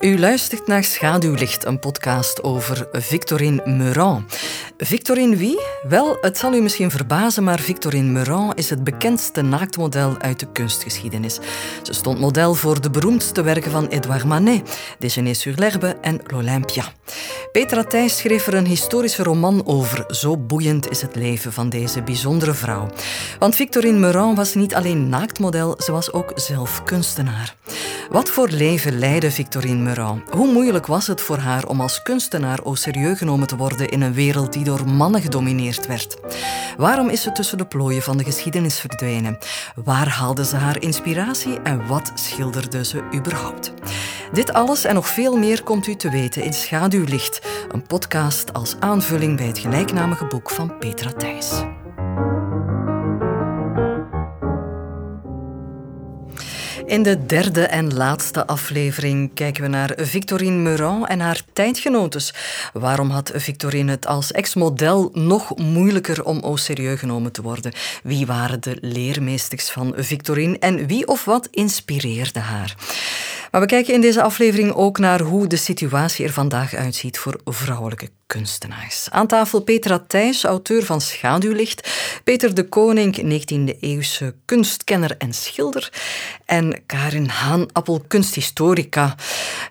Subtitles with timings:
[0.00, 4.38] U luistert naar Schaduwlicht, een podcast over Victorine Meurant.
[4.78, 5.60] Victorine wie?
[5.88, 10.52] Wel, het zal u misschien verbazen, maar Victorine Meurant is het bekendste naaktmodel uit de
[10.52, 11.38] kunstgeschiedenis.
[11.82, 16.84] Ze stond model voor de beroemdste werken van Edouard Manet, Déjeuner sur l'herbe en L'Olympia.
[17.52, 20.04] Petra Thijs schreef er een historische roman over.
[20.08, 22.88] Zo boeiend is het leven van deze bijzondere vrouw.
[23.38, 27.54] Want Victorine Meurant was niet alleen naaktmodel, ze was ook zelf kunstenaar.
[28.10, 29.82] Wat voor leven leidde Victorine
[30.30, 34.00] Hoe moeilijk was het voor haar om als kunstenaar au serieus genomen te worden in
[34.00, 36.16] een wereld die door mannen gedomineerd werd?
[36.76, 39.38] Waarom is ze tussen de plooien van de geschiedenis verdwenen?
[39.74, 43.72] Waar haalde ze haar inspiratie en wat schilderde ze überhaupt?
[44.32, 48.76] Dit alles en nog veel meer komt u te weten in Schaduwlicht, een podcast als
[48.80, 51.64] aanvulling bij het gelijknamige boek van Petra Thijs.
[56.86, 62.34] In de derde en laatste aflevering kijken we naar Victorine Meurant en haar tijdgenotes.
[62.72, 67.72] Waarom had Victorine het als ex-model nog moeilijker om au serieus genomen te worden?
[68.02, 72.74] Wie waren de leermeesters van Victorine en wie of wat inspireerde haar?
[73.50, 77.40] Maar we kijken in deze aflevering ook naar hoe de situatie er vandaag uitziet voor
[77.44, 79.06] vrouwelijke kunstenaars.
[79.10, 81.90] Aan tafel Petra Thijs, auteur van Schaduwlicht,
[82.24, 85.92] Peter de Koning, 19e-eeuwse kunstkenner en schilder,
[86.44, 89.14] en Karin Haanappel, kunsthistorica,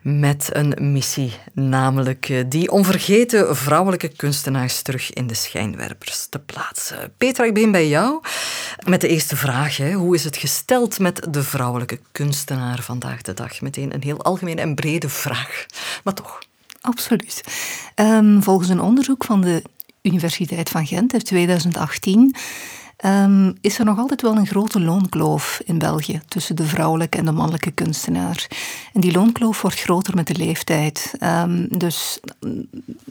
[0.02, 7.14] met een missie, namelijk eh, die onvergeten vrouwelijke kunstenaars terug in de schijnwerpers te plaatsen.
[7.17, 8.22] Petra, ik begin bij jou
[8.86, 9.78] met de eerste vraag.
[9.78, 9.92] Hè.
[9.92, 13.62] Hoe is het gesteld met de vrouwelijke kunstenaar vandaag de dag?
[13.62, 15.66] Meteen een heel algemene en brede vraag,
[16.03, 16.40] maar toch.
[16.86, 17.44] Absoluut.
[17.95, 19.61] Um, volgens een onderzoek van de
[20.02, 22.36] Universiteit van Gent uit 2018
[23.05, 27.25] um, is er nog altijd wel een grote loonkloof in België tussen de vrouwelijke en
[27.25, 28.47] de mannelijke kunstenaar.
[28.94, 31.13] En die loonkloof wordt groter met de leeftijd.
[31.19, 32.19] Um, dus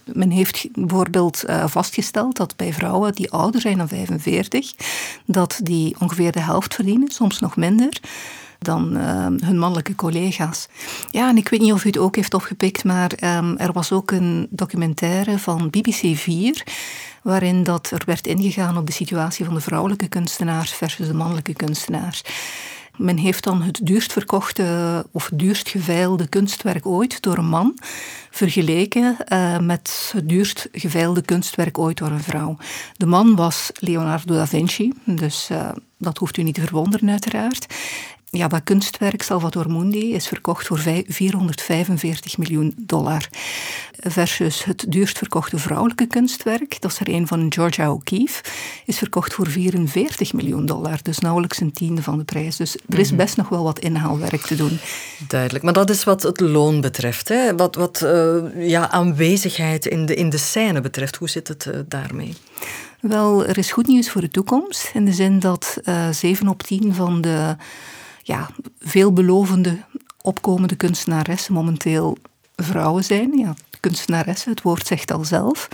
[0.05, 4.73] men heeft bijvoorbeeld uh, vastgesteld dat bij vrouwen die ouder zijn dan 45,
[5.27, 8.01] dat die ongeveer de helft verdienen, soms nog minder
[8.64, 10.69] dan uh, hun mannelijke collega's.
[11.11, 13.92] Ja, en ik weet niet of u het ook heeft opgepikt, maar um, er was
[13.92, 16.64] ook een documentaire van BBC 4
[17.23, 21.53] waarin dat er werd ingegaan op de situatie van de vrouwelijke kunstenaars versus de mannelijke
[21.53, 22.23] kunstenaars.
[22.97, 27.79] Men heeft dan het duurst verkochte of duurst geveilde kunstwerk ooit door een man
[28.30, 32.57] vergeleken uh, met het duurst geveilde kunstwerk ooit door een vrouw.
[32.97, 37.74] De man was Leonardo da Vinci, dus uh, dat hoeft u niet te verwonderen uiteraard.
[38.34, 43.28] Ja, dat kunstwerk Salvator Mundi is verkocht voor 445 miljoen dollar.
[43.98, 48.42] Versus het duurst verkochte vrouwelijke kunstwerk, dat is er een van Georgia O'Keeffe,
[48.86, 50.98] is verkocht voor 44 miljoen dollar.
[51.02, 52.56] Dus nauwelijks een tiende van de prijs.
[52.56, 53.17] Dus er is mhm.
[53.17, 54.78] best nog wel wat inhaalwerk te doen.
[55.28, 57.28] Duidelijk, maar dat is wat het loon betreft.
[57.28, 57.56] Hè?
[57.56, 61.17] Wat, wat uh, ja, aanwezigheid in de, in de scène betreft.
[61.17, 62.34] Hoe zit het uh, daarmee?
[63.00, 64.90] Wel, er is goed nieuws voor de toekomst.
[64.94, 67.56] In de zin dat uh, eh, 7 op 10 van de
[68.24, 69.79] ja, veelbelovende
[70.20, 72.17] opkomende kunstenaressen momenteel
[72.57, 73.39] vrouwen zijn.
[73.39, 75.68] Ja, kunstenaressen, het woord zegt al zelf.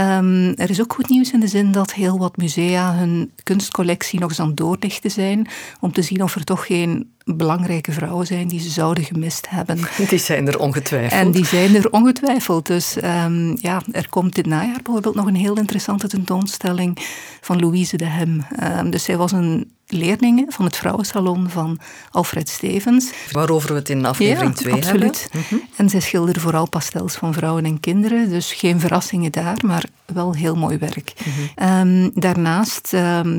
[0.00, 4.20] Um, er is ook goed nieuws in de zin dat heel wat musea hun kunstcollectie
[4.20, 5.48] nog eens aan het doorlichten zijn.
[5.80, 9.78] Om te zien of er toch geen belangrijke vrouwen zijn die ze zouden gemist hebben.
[10.08, 11.20] Die zijn er ongetwijfeld.
[11.20, 12.66] En die zijn er ongetwijfeld.
[12.66, 16.98] Dus um, ja, er komt dit najaar bijvoorbeeld nog een heel interessante tentoonstelling
[17.40, 18.44] van Louise de Hem.
[18.78, 21.78] Um, dus zij was een leerlinge van het vrouwensalon van
[22.10, 23.10] Alfred Stevens.
[23.30, 25.28] Waarover we het in aflevering 2 ja, absoluut.
[25.30, 25.48] hebben.
[25.50, 28.28] Mm En zij schilderde vooral pastels van vrouwen en kinderen.
[28.28, 31.12] Dus geen verrassingen daar, maar wel heel mooi werk.
[31.24, 32.90] Mm um, daarnaast,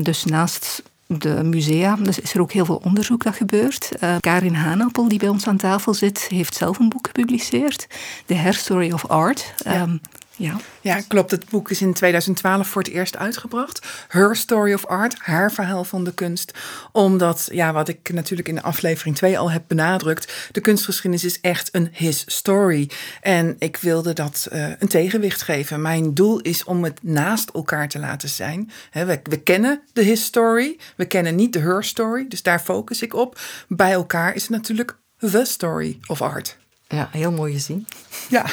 [0.02, 1.96] dus naast de musea.
[1.96, 3.88] Dus is er ook heel veel onderzoek dat gebeurt.
[4.00, 7.86] Uh, Karin Haanappel, die bij ons aan tafel zit, heeft zelf een boek gepubliceerd.
[8.26, 9.54] The Hair Story of Art.
[9.66, 10.00] Um,
[10.36, 10.56] ja.
[10.80, 11.30] ja, klopt.
[11.30, 13.86] Het boek is in 2012 voor het eerst uitgebracht.
[14.08, 16.58] Her Story of Art, haar verhaal van de kunst.
[16.92, 21.68] Omdat, ja, wat ik natuurlijk in aflevering 2 al heb benadrukt, de kunstgeschiedenis is echt
[21.72, 22.90] een his story.
[23.20, 25.82] En ik wilde dat uh, een tegenwicht geven.
[25.82, 28.70] Mijn doel is om het naast elkaar te laten zijn.
[28.92, 33.02] we, we kennen de his story, we kennen niet de her story, dus daar focus
[33.02, 33.40] ik op.
[33.68, 36.56] Bij elkaar is het natuurlijk the story of art.
[36.88, 37.86] Ja, heel mooi gezien.
[38.28, 38.46] Ja.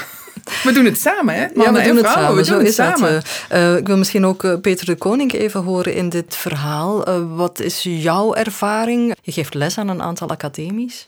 [0.64, 1.42] We doen het samen, hè?
[1.42, 2.36] ja, we doen het samen.
[2.36, 3.22] We Zo doen het samen.
[3.52, 7.10] Uh, ik wil misschien ook uh, Peter de Koning even horen in dit verhaal.
[7.10, 9.16] Uh, wat is jouw ervaring?
[9.22, 11.08] Je geeft les aan een aantal academies.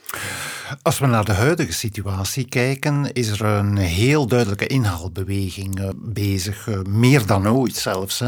[0.82, 6.66] Als we naar de huidige situatie kijken, is er een heel duidelijke inhaalbeweging uh, bezig,
[6.66, 8.18] uh, meer dan ooit zelfs.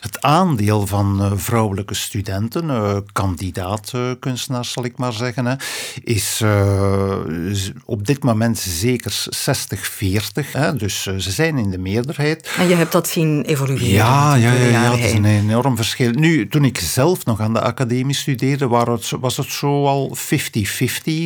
[0.00, 5.58] Het aandeel van uh, vrouwelijke studenten, kandidaat kunstenaars zal ik maar zeggen,
[6.04, 6.42] is
[7.84, 9.26] op dit moment zeker
[10.72, 10.76] 60-40.
[10.76, 12.50] Dus ze zijn in de meerderheid.
[12.58, 13.86] En je hebt dat zien evolueren?
[13.88, 16.10] Ja, ja, ja, ja, het is een enorm verschil.
[16.10, 18.66] Nu, toen ik zelf nog aan de academie studeerde,
[19.20, 20.20] was het zo al 50-50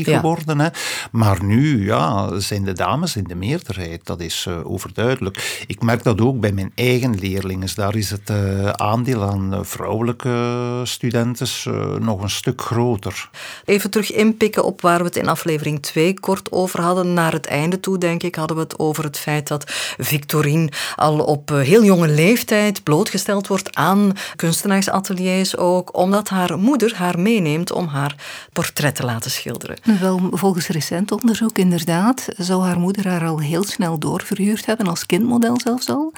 [0.02, 0.60] geworden.
[0.62, 0.68] Hè.
[1.10, 5.64] Maar nu ja, zijn de dames in de meerderheid, dat is uh, overduidelijk.
[5.66, 7.68] Ik merk dat ook bij mijn eigen leerlingen.
[7.74, 13.30] Daar is het uh, aandeel aan vrouwelijke studenten uh, nog een stuk groter.
[13.64, 17.14] Even terug inpikken op waar we het in aflevering 2 kort over hadden.
[17.14, 19.64] Naar het einde toe, denk ik, hadden we het over het feit dat
[19.98, 27.18] Victorine al op heel jonge leeftijd blootgesteld wordt aan kunstenaarsateliers ook, omdat haar moeder haar
[27.18, 28.14] meeneemt om haar
[28.52, 29.76] portret te laten schilderen.
[30.00, 35.06] Wel, volgens recent onderzoek inderdaad zou haar moeder haar al heel snel doorverhuurd hebben, als
[35.06, 36.12] kindmodel zelfs al,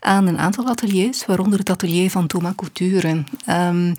[0.00, 3.24] aan een aantal ateliers, waaronder het atelier van Thomas Couture.
[3.48, 3.94] Um,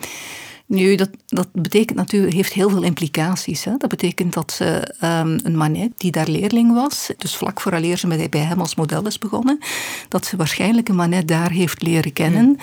[0.69, 3.63] nu, dat, dat betekent natuurlijk, heeft heel veel implicaties.
[3.63, 3.77] Hè.
[3.77, 8.07] Dat betekent dat ze um, een Manet, die daar leerling was, dus vlak vooraleer ze
[8.07, 9.59] met, bij hem als model is begonnen,
[10.07, 12.57] dat ze waarschijnlijk een Manet daar heeft leren kennen.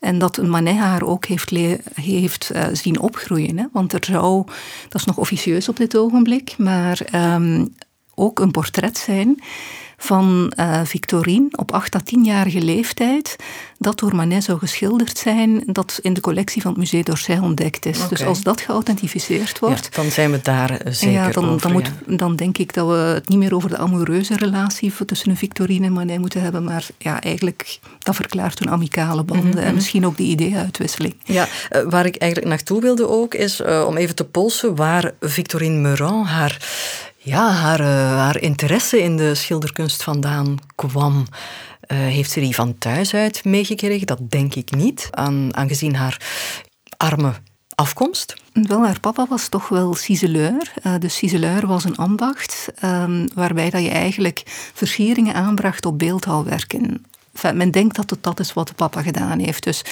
[0.00, 1.50] En dat een Manet haar ook heeft,
[1.94, 3.58] heeft uh, zien opgroeien.
[3.58, 3.64] Hè.
[3.72, 4.44] Want er zou,
[4.88, 7.00] dat is nog officieus op dit ogenblik, maar
[7.34, 7.74] um,
[8.14, 9.42] ook een portret zijn
[10.02, 13.36] van uh, Victorine op 8 à 10-jarige leeftijd,
[13.78, 17.86] dat door Manet zou geschilderd zijn, dat in de collectie van het Musée d'Orsay ontdekt
[17.86, 18.08] is.
[18.08, 19.88] Dus als dat geauthentificeerd wordt...
[19.90, 22.74] Ja, dan zijn we daar uh, zeker ja, dan, over, dan, moet, dan denk ik
[22.74, 26.42] dat we het niet meer over de amoureuze relatie tussen een Victorine en Manet moeten
[26.42, 29.66] hebben, maar ja, eigenlijk, dat verklaart hun amicale banden mm -hmm.
[29.66, 31.14] en misschien ook die ideeënuitwisseling.
[31.24, 35.76] Ja, uh, waar ik eigenlijk naartoe wilde ook, is om even te polsen waar Victorine
[35.76, 36.60] Meurant haar
[37.22, 37.86] ja, haar, uh,
[38.16, 41.26] haar interesse in de schilderkunst vandaan kwam.
[41.88, 44.06] Uh, heeft ze die van thuis uit meegekregen?
[44.06, 46.20] Dat denk ik niet, aan, aangezien haar
[46.96, 47.32] arme
[47.74, 48.34] afkomst.
[48.52, 50.72] Wel, haar papa was toch wel ciseleur.
[50.82, 54.42] Uh, dus ciseleur was een ambacht um, waarbij dat je eigenlijk
[54.74, 57.04] versieringen aanbracht op beeldhouwwerken.
[57.54, 59.64] Men denkt dat dat is wat de papa gedaan heeft.
[59.64, 59.84] Dus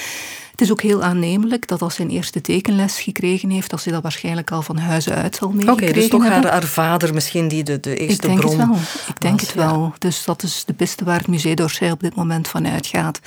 [0.51, 3.91] het is ook heel aannemelijk dat als ze een eerste tekenles gekregen heeft, dat ze
[3.91, 7.47] dat waarschijnlijk al van huizen uit zal meegekregen Oké, dus toch haar, haar, vader misschien
[7.47, 8.77] die de, de eerste Ik denk bron het wel.
[9.07, 9.81] Ik denk was, het wel.
[9.81, 9.93] Ja.
[9.97, 13.19] Dus dat is de piste waar het Musée d'Orsay op dit moment van uitgaat.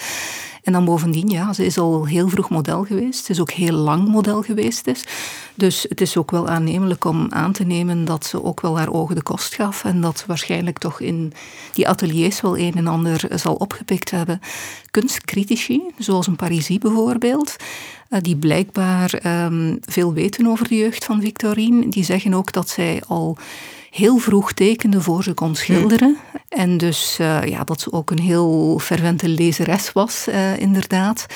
[0.65, 3.25] En dan bovendien, ja, ze is al heel vroeg model geweest.
[3.25, 4.91] Ze is ook heel lang model geweest.
[5.55, 8.93] Dus, het is ook wel aannemelijk om aan te nemen dat ze ook wel haar
[8.93, 9.85] ogen de kost gaf.
[9.85, 11.33] En dat ze waarschijnlijk toch in
[11.73, 14.41] die ateliers wel een en ander zal opgepikt hebben.
[14.91, 17.57] Kunstcritici, zoals een Parisi bijvoorbeeld,
[18.09, 23.03] die blijkbaar um, veel weten over de jeugd van Victorine, die zeggen ook dat zij
[23.07, 23.37] al
[23.95, 26.17] heel vroeg tekende voor ze kon schilderen.
[26.49, 31.27] En dus uh, ja, dat ze ook een heel fervente lezeres was, uh, inderdaad.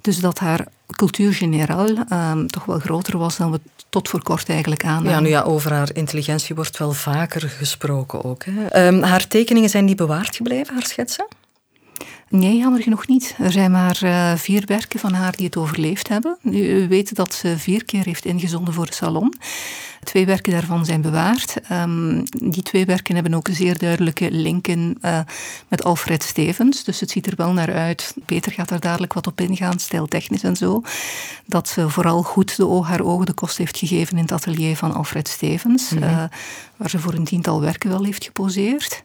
[0.00, 4.48] Dus dat haar cultuur generaal uh, toch wel groter was dan we tot voor kort
[4.48, 5.04] eigenlijk aan.
[5.04, 8.44] Ja, nu ja, over haar intelligentie wordt wel vaker gesproken ook.
[8.44, 8.86] Hè.
[8.86, 11.26] Um, haar tekeningen zijn die bewaard gebleven, haar schetsen?
[12.32, 13.34] Nee, jammer genoeg niet.
[13.38, 16.38] Er zijn maar uh, vier werken van haar die het overleefd hebben.
[16.42, 19.34] U weet dat ze vier keer heeft ingezonden voor de salon.
[20.02, 21.56] Twee werken daarvan zijn bewaard.
[21.72, 25.20] Um, die twee werken hebben ook zeer duidelijke linken uh,
[25.68, 26.84] met Alfred Stevens.
[26.84, 28.14] Dus het ziet er wel naar uit.
[28.26, 30.82] Peter gaat daar dadelijk wat op ingaan, stijltechnisch en zo.
[31.46, 34.94] Dat ze vooral goed de, haar ogen de kost heeft gegeven in het atelier van
[34.94, 35.90] Alfred Stevens.
[35.90, 36.10] Mm -hmm.
[36.10, 36.24] uh,
[36.76, 39.02] waar ze voor een tiental werken wel heeft geposeerd.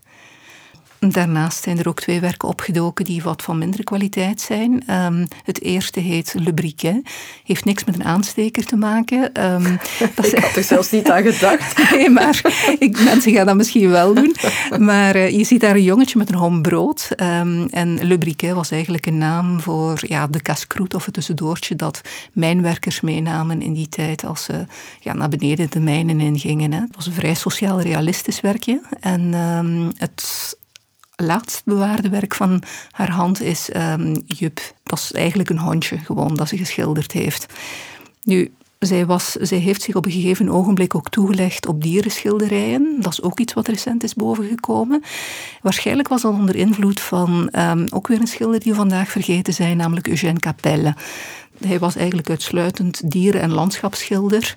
[0.99, 4.93] Daarnaast zijn er ook twee werken opgedoken die wat van mindere kwaliteit zijn.
[4.93, 7.09] Um, het eerste heet Le Briquet.
[7.43, 9.45] Heeft niks met een aansteker te maken.
[9.45, 9.63] Um,
[10.15, 11.77] dat ik had er zelfs niet aan gedacht.
[11.91, 12.41] nee, maar
[12.79, 14.35] ik, mensen gaan dat misschien wel doen.
[14.79, 17.09] Maar uh, je ziet daar een jongetje met een hom brood.
[17.21, 21.75] Um, en Le Briquet was eigenlijk een naam voor ja, de casse of het tussendoortje
[21.75, 22.01] dat
[22.33, 24.65] mijnwerkers meenamen in die tijd als ze
[24.99, 26.71] ja, naar beneden de mijnen ingingen.
[26.71, 26.79] Hè.
[26.79, 28.81] Het was een vrij sociaal-realistisch werkje.
[28.99, 29.33] En
[29.97, 30.56] het
[31.17, 34.59] laatst bewaarde werk van haar hand is um, Jup.
[34.83, 37.53] Dat is eigenlijk een hondje gewoon dat ze geschilderd heeft.
[38.23, 42.97] Nu, zij, was, zij heeft zich op een gegeven ogenblik ook toegelegd op dierenschilderijen.
[42.99, 45.03] Dat is ook iets wat recent is bovengekomen.
[45.61, 49.53] Waarschijnlijk was dat onder invloed van um, ook weer een schilder die we vandaag vergeten
[49.53, 50.95] zijn, namelijk Eugène Capelle.
[51.65, 54.55] Hij was eigenlijk uitsluitend dieren- en landschapsschilder.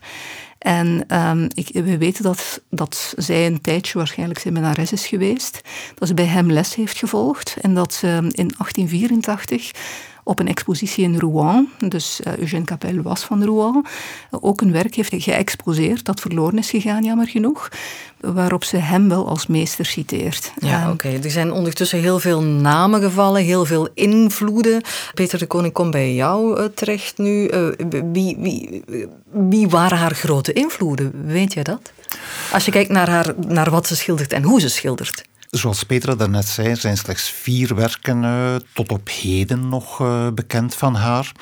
[0.60, 5.60] En um, ik, we weten dat, dat zij een tijdje waarschijnlijk zijn menares is geweest.
[5.94, 7.56] Dat ze bij hem les heeft gevolgd.
[7.60, 9.70] En dat ze in 1884
[10.30, 11.68] op een expositie in Rouen.
[11.78, 13.84] Dus uh, Eugène Capel was van Rouen.
[14.30, 17.68] ook een werk heeft geëxposeerd dat verloren is gegaan, jammer genoeg.
[18.20, 20.52] Waarop ze hem wel als meester citeert.
[20.58, 21.08] Ja, oké.
[21.08, 24.82] Er zijn ondertussen heel veel namen gevallen, heel veel invloeden.
[25.14, 27.48] Peter de Koning komt bij jou uh, terecht nu.
[27.48, 27.68] Uh,
[28.12, 28.82] wie, wie,
[29.30, 31.12] wie waren haar grote invloeden?
[31.26, 31.92] Weet jij dat?
[32.52, 35.24] Als je kijkt naar, haar, naar wat ze schildert en hoe ze schildert.
[35.50, 40.74] Zoals Petra daarnet zei, zijn slechts vier werken uh, tot op heden nog uh, bekend
[40.74, 41.32] van haar.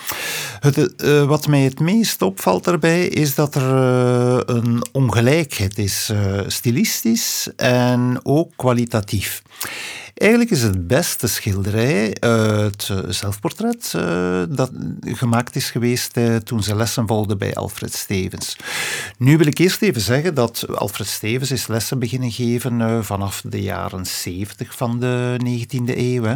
[0.60, 3.62] Het, uh, wat mij het meest opvalt daarbij is dat er
[4.50, 6.12] een ongelijkheid is,
[6.46, 9.42] stilistisch en ook kwalitatief.
[10.18, 14.70] Eigenlijk is het beste schilderij uh, het zelfportret uh, dat
[15.00, 18.56] gemaakt is geweest toen ze lessen volgde bij Alfred Stevens.
[19.18, 23.62] Nu wil ik eerst even zeggen dat Alfred Stevens is lessen beginnen geven vanaf de
[23.62, 26.22] jaren 70 van de 19e eeuw.
[26.22, 26.34] Hè.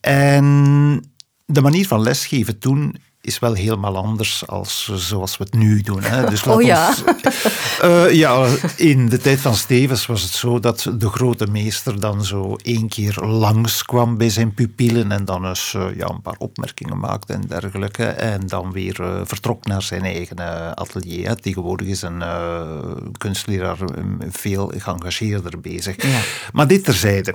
[0.00, 1.12] En
[1.46, 6.02] de manier van lesgeven toen is wel helemaal anders als zoals we het nu doen.
[6.02, 6.28] Hè.
[6.28, 6.88] Dus oh ja?
[6.88, 7.04] Ons,
[7.84, 12.24] uh, ja, in de tijd van Stevens was het zo dat de grote meester dan
[12.24, 16.98] zo één keer langskwam bij zijn pupillen en dan eens uh, ja, een paar opmerkingen
[16.98, 18.04] maakte en dergelijke.
[18.04, 21.36] En dan weer uh, vertrok naar zijn eigen atelier.
[21.36, 22.22] Tegenwoordig is een
[23.18, 23.78] kunstleraar
[24.30, 26.02] veel geëngageerder bezig.
[26.02, 26.20] Ja.
[26.52, 27.34] Maar dit terzijde.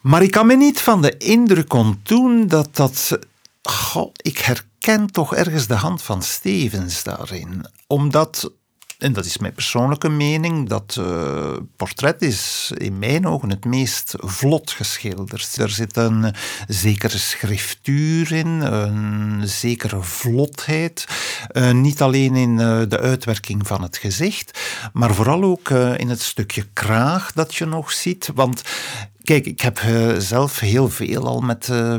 [0.00, 3.18] Maar ik kan me niet van de indruk ontdoen dat dat
[3.62, 4.38] Goh, ik
[4.80, 7.66] herken toch ergens de hand van Stevens daarin.
[7.86, 8.52] Omdat,
[8.98, 14.14] en dat is mijn persoonlijke mening, dat uh, portret is in mijn ogen het meest
[14.18, 15.56] vlot geschilderd.
[15.56, 16.34] Er zit een
[16.68, 21.04] zekere schriftuur in, een zekere vlotheid.
[21.52, 24.60] Uh, niet alleen in uh, de uitwerking van het gezicht,
[24.92, 28.30] maar vooral ook in het stukje kraag dat je nog ziet.
[28.34, 28.62] Want
[29.24, 31.96] Kijk, ik heb uh, zelf heel veel al met uh,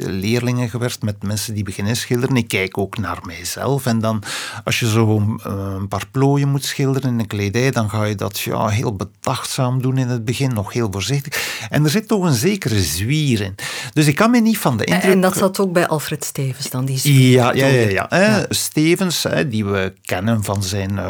[0.00, 2.36] leerlingen gewerkt, met mensen die beginnen schilderen.
[2.36, 3.86] Ik kijk ook naar mijzelf.
[3.86, 4.22] En dan,
[4.64, 5.44] als je zo uh,
[5.78, 9.82] een paar plooien moet schilderen in een kledij, dan ga je dat ja, heel bedachtzaam
[9.82, 11.66] doen in het begin, nog heel voorzichtig.
[11.70, 13.54] En er zit toch een zekere zwier in.
[13.92, 15.12] Dus ik kan me niet van de indruk...
[15.12, 17.30] En dat zat ook bij Alfred Stevens dan, die zwier?
[17.30, 17.88] Ja, ja, ja.
[17.88, 18.46] ja, ja.
[18.48, 21.00] Stevens, hè, die we kennen van zijn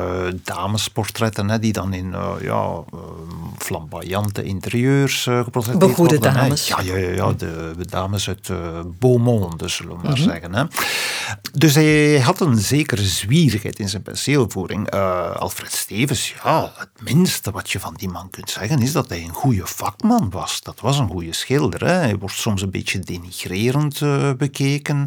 [0.45, 2.85] damesportretten, hè, die dan in ja,
[3.59, 5.46] flamboyante interieurs uh,
[5.78, 6.68] Begoede dames.
[6.68, 10.23] Ja, ja, ja, ja, de, dames uit uh, Beaumont, dus zullen we maar mhm.
[10.23, 10.54] zeggen.
[10.54, 10.64] Hè.
[11.52, 14.94] Dus hij had een zekere zwierigheid in zijn penseelvoering.
[14.94, 19.08] Uh, Alfred Stevens, ja, het minste wat je van die man kunt zeggen is dat
[19.08, 20.62] hij een goede vakman was.
[20.62, 21.87] Dat was een goede schilder.
[21.87, 21.92] Hè.
[21.92, 24.00] Hij wordt soms een beetje denigrerend
[24.38, 25.06] bekeken.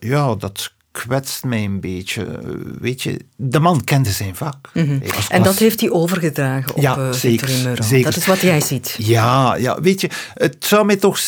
[0.00, 0.74] Ja, dat
[1.04, 2.40] kwetst mij een beetje.
[2.80, 4.70] Weet je, de man kende zijn vak.
[4.74, 4.98] Mhm.
[5.28, 7.48] en dat heeft hij overgedragen op ja, uh, zeker,
[7.84, 8.04] zeker.
[8.04, 8.96] Dat is wat jij ziet.
[8.98, 11.18] Ja, ja, weet je, het zou mij toch...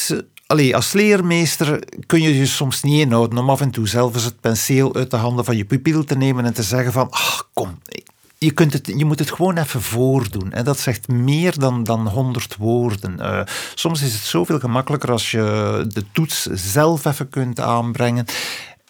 [0.47, 4.25] Allee, als leermeester kun je je soms niet inhouden om af en toe zelf eens
[4.25, 7.49] het penseel uit de handen van je pupil te nemen en te zeggen van, ach,
[7.53, 7.79] kom,
[8.39, 10.53] je, kunt het, je moet het gewoon even voordoen.
[10.53, 13.17] En dat zegt meer dan, dan 100 woorden.
[13.21, 13.41] Uh,
[13.75, 18.27] soms is het zoveel gemakkelijker als je de toets zelf even kunt aanbrengen.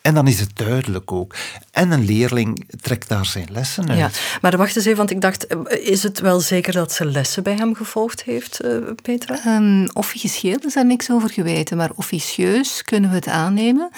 [0.09, 1.35] En dan is het duidelijk ook.
[1.71, 3.99] En een leerling trekt daar zijn lessen uit.
[3.99, 4.11] Ja,
[4.41, 7.55] maar wacht eens even, want ik dacht, is het wel zeker dat ze lessen bij
[7.55, 9.57] hem gevolgd heeft, uh, Petra?
[9.57, 13.91] Um, officieel is daar niks over geweten, maar officieus kunnen we het aannemen,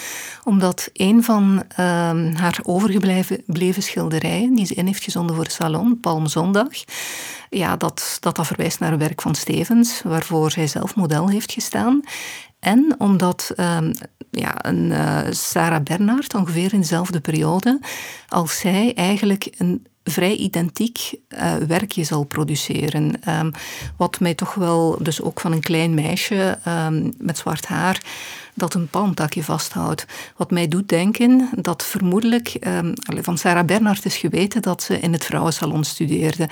[0.43, 5.99] omdat een van um, haar overgebleven schilderijen, die ze in heeft gezonden voor het salon,
[5.99, 6.67] Palmzondag,
[7.49, 11.51] ja, dat, dat dat verwijst naar een werk van Stevens, waarvoor zij zelf model heeft
[11.51, 12.01] gestaan.
[12.61, 13.91] En omdat um,
[14.31, 17.79] ja, een, uh, Sarah Bernard ongeveer in dezelfde periode
[18.27, 23.29] als zij eigenlijk een vrij identiek uh, werkje zal produceren.
[23.29, 23.51] Um,
[23.97, 28.01] wat mij toch wel, dus ook van een klein meisje um, met zwart haar,
[28.53, 30.05] dat een palmtakje vasthoudt.
[30.35, 35.13] Wat mij doet denken dat vermoedelijk um, van Sarah Bernhardt is geweten dat ze in
[35.13, 36.49] het vrouwensalon studeerde.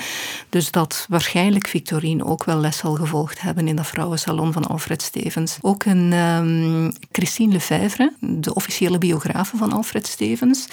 [0.50, 5.02] Dus dat waarschijnlijk Victorine ook wel les zal gevolgd hebben in dat vrouwensalon van Alfred
[5.02, 5.58] Stevens.
[5.62, 10.68] Ook een um, Christine Lefebvre, de officiële biografe van Alfred Stevens.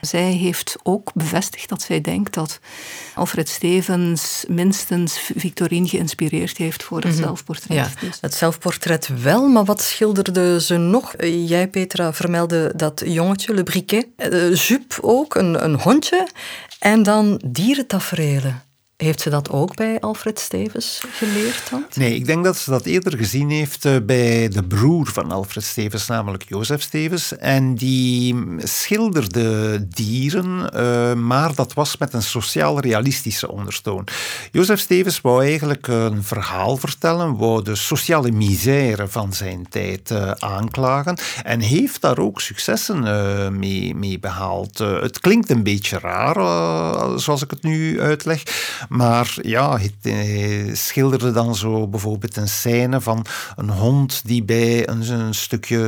[0.00, 2.60] Zij heeft ook bevestigd dat zij denkt dat
[3.14, 7.22] Alfred Stevens minstens Victorine geïnspireerd heeft voor het mhm.
[7.22, 7.76] zelfportret.
[7.76, 8.18] Ja, dus.
[8.20, 11.14] het zelfportret wel, maar wat schilderde ze nog?
[11.46, 14.06] Jij, Petra, vermeldde dat jongetje, Le Briquet.
[14.16, 16.28] Uh, Jup ook, een, een hondje.
[16.78, 18.62] En dan dierentaferelen.
[18.98, 21.70] Heeft ze dat ook bij Alfred Stevens geleerd?
[21.94, 25.64] Nee, ik denk dat ze dat eerder gezien heeft eh, bij de broer van Alfred
[25.64, 27.36] Stevens, namelijk Jozef Stevens.
[27.36, 34.06] En die schilderde dieren, uh, maar dat was met een sociaal-realistische ondertoon.
[34.52, 40.30] Jozef Stevens wou eigenlijk een verhaal vertellen, wou de sociale misère van zijn tijd uh,
[40.30, 43.02] aanklagen en heeft daar ook successen
[43.58, 44.78] mee, behaald.
[44.78, 46.34] het klinkt een beetje raar,
[47.18, 48.42] zoals ik het nu uitleg,
[48.88, 53.26] maar ja, hij, schilderde dan zo bijvoorbeeld een scène van
[53.56, 55.78] een hond die bij een, een, stukje,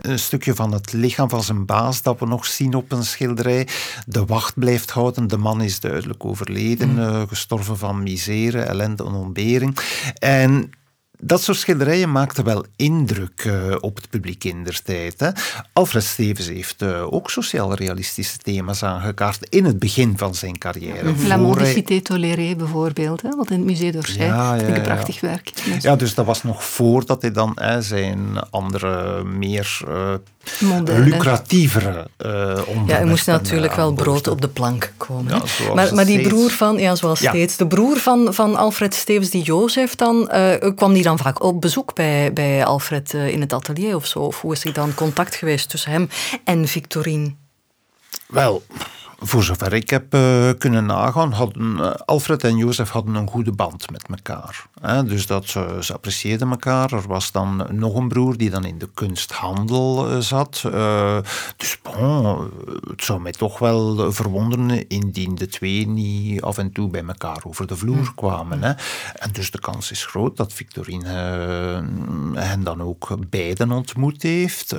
[0.00, 3.68] een stukje van het lichaam van zijn baas, dat we nog zien op een schilderij,
[4.06, 5.26] de wacht blijft houden.
[5.26, 6.98] De man is duidelijk overleden, mm.
[6.98, 9.78] uh, gestorven van misère, ellende en ontbering.
[10.18, 10.70] En
[11.18, 15.20] dat soort schilderijen maakten wel indruk uh, op het publiek in der tijd.
[15.20, 15.30] Hè.
[15.72, 21.08] Alfred Stevens heeft uh, ook sociaal-realistische thema's aangekaart in het begin van zijn carrière.
[21.08, 21.26] Mm -hmm.
[21.26, 24.26] La Tolérée bijvoorbeeld, hè, wat in het Musée d'Orsay.
[24.26, 25.52] Ja, ja, een prachtig werk.
[25.80, 28.18] Ja, dus dat was nog voordat hij dan hè, zijn
[28.50, 30.14] andere, meer uh,
[30.84, 35.34] lucratievere uh, Ja, er moest natuurlijk wel brood op de plank komen.
[35.34, 39.30] Ja, maar, maar die broer van, ja, zoals steeds, de broer van, van Alfred Stevens,
[39.30, 40.30] die Jozef dan,
[40.74, 44.18] kwam die dan vaak op bezoek bij, bij Alfred uh, in het atelier of zo?
[44.18, 46.08] Of hoe is er dan contact geweest tussen hem
[46.44, 47.34] en Victorine?
[48.26, 48.62] Wel,
[49.18, 53.52] voor zover ik heb uh, kunnen nagaan, hadden uh, Alfred en Jozef hadden een goede
[53.52, 54.66] band met elkaar.
[54.80, 55.04] Hè?
[55.04, 56.92] Dus dat ze, ze apprecieerden elkaar.
[56.92, 60.62] Er was dan nog een broer die dan in de kunsthandel uh, zat.
[61.56, 62.50] dus bon,
[62.88, 67.40] het zou mij toch wel verwonderen indien de twee niet af en toe bij elkaar
[67.42, 68.62] over de vloer kwamen.
[68.62, 68.72] Hè?
[69.14, 71.08] En dus de kans is groot dat Victorine
[72.34, 74.72] hen dan ook beiden ontmoet heeft.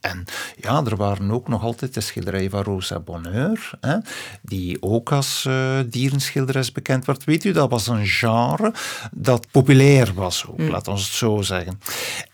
[0.00, 0.24] en
[0.56, 3.96] ja, er waren ook nog altijd de schilderijen van Rosa Bonheur hè,
[4.42, 7.24] die ook als uh, dierenschilderes bekend werd.
[7.24, 8.72] Weet u, dat was een genre
[9.12, 10.68] dat populair was, ook, mm.
[10.68, 11.80] laat ons het zo zeggen.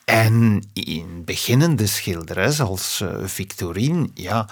[0.05, 4.49] En in beginnende schilderes als uh, Victorine, ja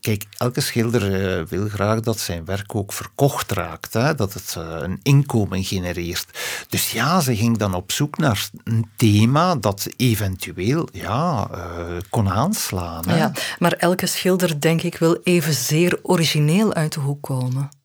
[0.00, 4.14] Kijk, elke schilder uh, wil graag dat zijn werk ook verkocht raakt, hè?
[4.14, 6.26] dat het uh, een inkomen genereert.
[6.68, 12.30] Dus ja, ze ging dan op zoek naar een thema dat eventueel ja, uh, kon
[12.30, 13.08] aanslaan.
[13.08, 13.16] Hè?
[13.16, 17.79] Ja, maar elke schilder, denk ik, wil evenzeer origineel uit de hoek komen.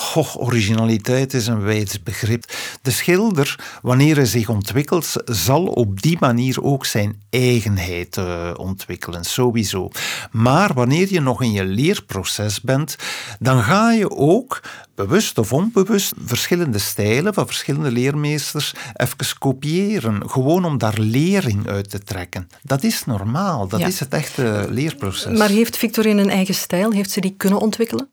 [0.00, 2.44] Goh, originaliteit is een wijd begrip.
[2.82, 9.24] De schilder, wanneer hij zich ontwikkelt, zal op die manier ook zijn eigenheid uh, ontwikkelen,
[9.24, 9.90] sowieso.
[10.30, 12.96] Maar wanneer je nog in je leerproces bent,
[13.38, 14.60] dan ga je ook
[14.94, 20.30] bewust of onbewust verschillende stijlen van verschillende leermeesters even kopiëren.
[20.30, 22.48] Gewoon om daar lering uit te trekken.
[22.62, 25.38] Dat is normaal, dat is het echte leerproces.
[25.38, 26.92] Maar heeft Victorine een eigen stijl?
[26.92, 28.08] Heeft ze die kunnen ontwikkelen?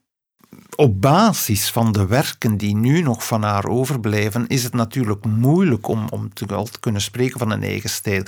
[0.76, 5.88] Op basis van de werken die nu nog van haar overblijven, is het natuurlijk moeilijk
[5.88, 8.24] om, om te, kunnen spreken van een eigen stijl.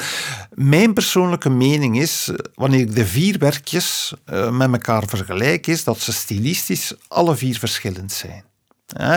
[0.53, 5.99] Mijn persoonlijke mening is, wanneer ik de vier werkjes uh, met elkaar vergelijk, is dat
[5.99, 8.43] ze stilistisch alle vier verschillend zijn.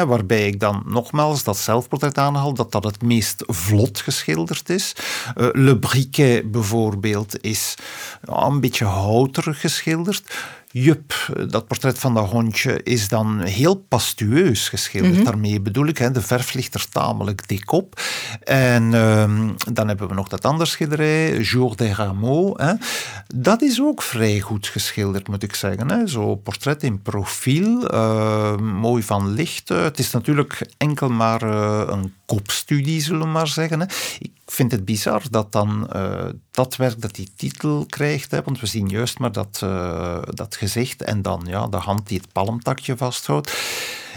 [0.06, 4.92] waarbij ik dan nogmaals dat zelfportret aanhaal, dat dat het meest vlot geschilderd is.
[5.36, 7.74] Uh, Le Briquet bijvoorbeeld is
[8.24, 10.22] een beetje houterig geschilderd.
[10.72, 11.12] Jup,
[11.48, 15.14] dat portret van dat hondje is dan heel pastueus geschilderd.
[15.14, 15.24] Mhm.
[15.24, 18.00] Daarmee bedoel ik, hè, de verf ligt er tamelijk dik op.
[18.42, 22.62] En um, dan hebben we nog dat andere schilderij, Jour des Rameaux.
[22.62, 22.72] Hè.
[23.34, 25.90] Dat is ook vrij goed geschilderd, moet ik zeggen.
[25.90, 26.06] Hè.
[26.06, 29.68] Zo portret in profiel, uh, mooi van licht.
[29.68, 33.80] het is natuurlijk enkel maar uh, een kopstudie, zullen we maar zeggen.
[33.80, 33.86] Hè.
[34.50, 38.60] Ik vind het bizar dat dan uh, dat werk dat die titel krijgt, hè, want
[38.60, 42.32] we zien juist maar dat, uh, dat gezicht en dan ja, de hand die het
[42.32, 43.52] palmtakje vasthoudt.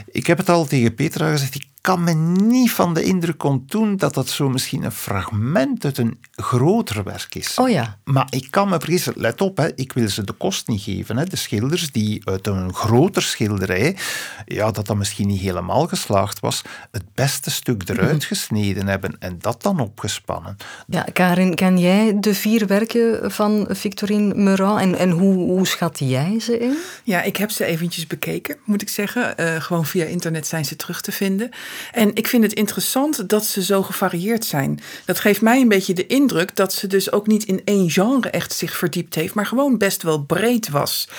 [0.06, 4.14] Ik heb het al tegen Petra gezegd, kan me niet van de indruk ontdoen dat
[4.14, 7.58] dat zo misschien een fragment uit een groter werk is.
[7.58, 7.98] Oh ja.
[8.04, 11.18] Maar ik kan me vergissen, let op, hè, ik wil ze de kost niet geven.
[11.18, 11.26] Hè.
[11.26, 13.98] De schilders die uit een groter schilderij,
[14.46, 18.28] ja, dat dat misschien niet helemaal geslaagd was, het beste stuk eruit mhm.
[18.28, 20.58] gesneden hebben en dat dan opgespannen.
[20.88, 26.00] Ja, Karin, ken jij de vier werken van Victorine Meurant en, en hoe, hoe schat
[26.00, 26.78] jij ze in?
[27.04, 29.42] Ja, ik heb ze eventjes bekeken, moet ik zeggen.
[29.42, 31.52] Uh, gewoon via internet zijn ze terug te vinden.
[31.92, 34.80] En ik vind het interessant dat ze zo gevarieerd zijn.
[35.06, 38.30] Dat geeft mij een beetje de indruk dat ze dus ook niet in één genre
[38.30, 41.10] echt zich verdiept heeft, maar gewoon best wel breed was.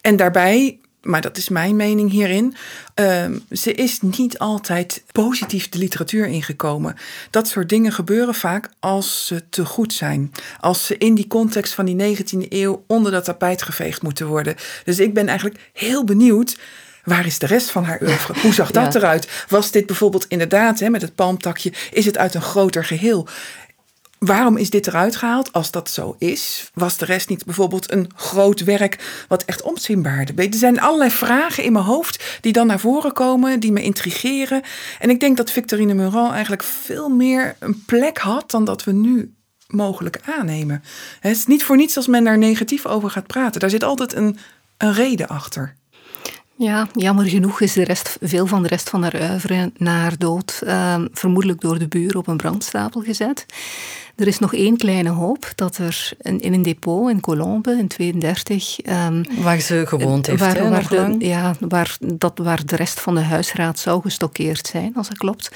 [0.00, 2.54] En daarbij maar dat is mijn mening hierin.
[3.00, 6.96] Uh, ze is niet altijd positief de literatuur ingekomen.
[7.30, 10.32] Dat soort dingen gebeuren vaak als ze te goed zijn.
[10.60, 14.56] Als ze in die context van die 19e eeuw onder dat tapijt geveegd moeten worden.
[14.84, 16.56] Dus ik ben eigenlijk heel benieuwd
[17.04, 18.34] waar is de rest van haar oeuvre?
[18.42, 19.44] Hoe zag dat eruit?
[19.48, 23.28] Was dit bijvoorbeeld inderdaad hè, met het palmtakje, is het uit een groter geheel?
[24.20, 25.52] Waarom is dit eruit gehaald?
[25.52, 30.32] Als dat zo is, was de rest niet bijvoorbeeld een groot werk wat echt omzienbaarde?
[30.42, 34.62] Er zijn allerlei vragen in mijn hoofd die dan naar voren komen, die me intrigeren.
[34.98, 38.92] En ik denk dat Victorine Meurant eigenlijk veel meer een plek had dan dat we
[38.92, 39.34] nu
[39.66, 40.82] mogelijk aannemen.
[41.20, 43.60] Het is niet voor niets als men daar negatief over gaat praten.
[43.60, 44.38] Daar zit altijd een,
[44.76, 45.76] een reden achter.
[46.62, 50.18] Ja, jammer genoeg is de rest, veel van de rest van haar uiveren na haar
[50.18, 53.46] dood uh, vermoedelijk door de buren op een brandstapel gezet.
[54.16, 58.78] Er is nog één kleine hoop dat er in, een depot in Colombe in 32...
[58.86, 63.00] Um, ehm, waar ze gewoond heeft, waar, waar de, Ja, waar, dat, waar de rest
[63.00, 65.50] van de huisraad zou gestockeerd zijn, als dat klopt.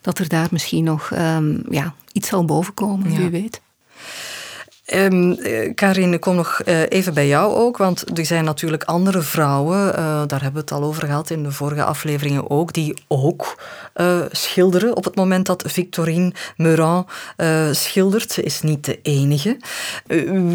[0.00, 3.18] Dat er daar misschien nog um, ja, iets zal bovenkomen, ja.
[3.18, 3.60] wie weet.
[4.92, 5.38] Um,
[5.74, 9.78] Karin, ik kom nog uh, even bij jou ook, want er zijn natuurlijk andere vrouwen,
[9.88, 9.94] uh,
[10.26, 13.62] daar hebben we het al over gehad in de vorige afleveringen ook, die ook
[14.30, 17.06] schilderen op het moment dat Victorine Meurant
[17.70, 18.32] schildert.
[18.32, 19.56] Ze is niet de enige.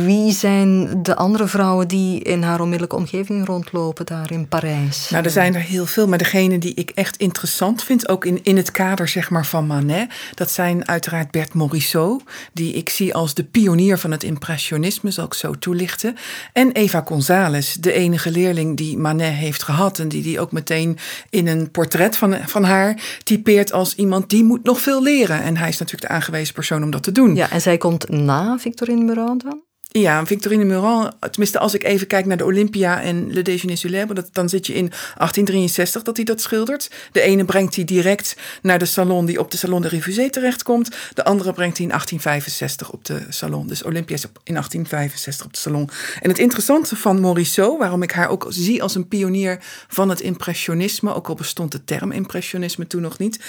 [0.05, 5.09] wie zijn de andere vrouwen die in haar onmiddellijke omgeving rondlopen daar in Parijs?
[5.09, 8.39] Nou, er zijn er heel veel, maar degene die ik echt interessant vind, ook in,
[8.43, 13.13] in het kader zeg maar, van Manet, dat zijn uiteraard Bert Morisot, die ik zie
[13.13, 16.15] als de pionier van het impressionisme, zal ik zo toelichten.
[16.53, 19.99] En Eva González, de enige leerling die Manet heeft gehad.
[19.99, 20.97] En die die ook meteen
[21.29, 25.41] in een portret van, van haar typeert als iemand die moet nog veel leren.
[25.41, 27.35] En hij is natuurlijk de aangewezen persoon om dat te doen.
[27.35, 29.68] Ja, en zij komt na Victorine Meurant dan?
[29.91, 34.25] Ja, Victorine Meurant, tenminste als ik even kijk naar de Olympia en Le Déjeuner célèbre,
[34.31, 36.91] dan zit je in 1863 dat hij dat schildert.
[37.11, 40.95] De ene brengt hij direct naar de salon die op de Salon de Refusé terechtkomt.
[41.13, 43.67] De andere brengt hij in 1865 op de salon.
[43.67, 45.89] Dus Olympia is in 1865 op de salon.
[46.21, 50.21] En het interessante van Morisot, waarom ik haar ook zie als een pionier van het
[50.21, 53.39] impressionisme, ook al bestond de term impressionisme toen nog niet,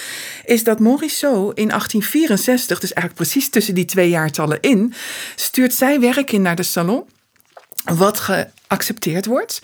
[0.44, 4.94] is dat Morisot in 1864, dus eigenlijk precies tussen die twee jaartallen in,
[5.35, 7.08] stuurt zij werk naar de salon.
[7.84, 8.20] Wat
[8.70, 9.61] geaccepteerd wordt.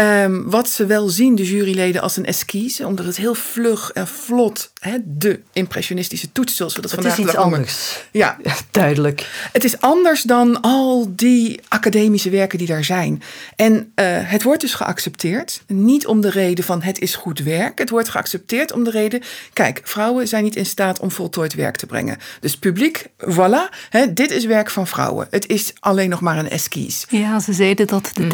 [0.00, 4.08] Um, wat ze wel zien, de juryleden, als een esquisse, omdat het heel vlug en
[4.08, 8.04] vlot, hè, de impressionistische toets, zoals we dat het vandaag is iets anders.
[8.10, 8.36] Ja.
[8.42, 8.54] ja.
[8.70, 9.48] duidelijk.
[9.52, 13.22] Het is anders dan al die academische werken die daar zijn.
[13.56, 17.78] En uh, het wordt dus geaccepteerd, niet om de reden van het is goed werk.
[17.78, 21.76] Het wordt geaccepteerd om de reden, kijk, vrouwen zijn niet in staat om voltooid werk
[21.76, 22.18] te brengen.
[22.40, 25.26] Dus publiek, voilà, hè, dit is werk van vrouwen.
[25.30, 27.06] Het is alleen nog maar een esquisse.
[27.10, 28.26] Ja, ze zeiden dat de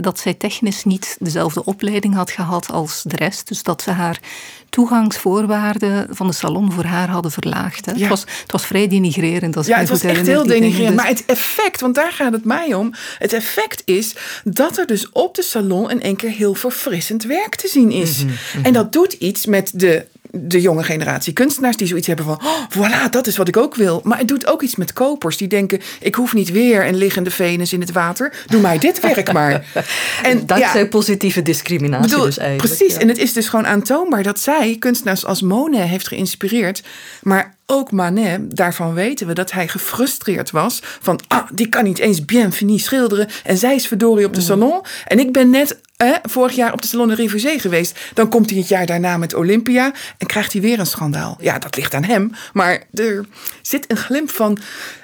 [0.00, 3.48] dat zij technisch niet dezelfde opleiding had gehad als de rest.
[3.48, 4.20] Dus dat ze haar
[4.68, 7.86] toegangsvoorwaarden van de salon voor haar hadden verlaagd.
[7.86, 7.92] Hè.
[7.92, 9.56] Het, was, het was vrij denigrerend.
[9.56, 10.96] Als ja, het was echt heel denigrerend.
[10.96, 12.94] Maar het effect, want daar gaat het mij om.
[13.18, 17.54] Het effect is dat er dus op de salon in één keer heel verfrissend werk
[17.54, 18.24] te zien is.
[18.24, 18.64] Mhm, mhm.
[18.64, 22.62] En dat doet iets met de de jonge generatie kunstenaars die zoiets hebben van, oh,
[22.68, 24.00] voilà, dat is wat ik ook wil.
[24.04, 27.30] Maar het doet ook iets met kopers die denken, ik hoef niet weer een liggende
[27.30, 28.32] Venus in het water.
[28.46, 29.64] Doe mij dit werk maar.
[30.22, 32.76] En dankzij ja, positieve discriminatie bedoel, dus eigenlijk.
[32.76, 36.82] Precies, en het is dus gewoon aantoonbaar dat zij kunstenaars als Monet heeft geïnspireerd.
[37.22, 40.80] Maar ook Manet, daarvan weten we dat hij gefrustreerd was.
[40.82, 43.28] Van, ah, die kan niet eens bien fini schilderen.
[43.44, 44.46] En zij is verdorie op de mm.
[44.46, 44.80] salon.
[45.06, 47.98] En ik ben net eh, vorig jaar op de Salon de Refusé geweest.
[48.14, 49.92] Dan komt hij het jaar daarna met Olympia.
[50.18, 51.36] En krijgt hij weer een schandaal.
[51.40, 52.32] Ja, dat ligt aan hem.
[52.52, 53.26] Maar er
[53.62, 54.58] zit een glimp van